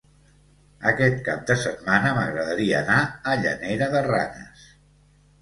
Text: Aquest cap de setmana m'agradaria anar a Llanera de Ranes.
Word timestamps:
Aquest 0.91 1.19
cap 1.27 1.43
de 1.51 1.57
setmana 1.63 2.15
m'agradaria 2.15 2.81
anar 2.81 2.97
a 3.03 3.37
Llanera 3.43 3.93
de 3.95 4.03
Ranes. 4.09 4.67